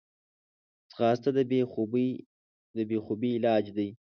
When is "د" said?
2.75-2.79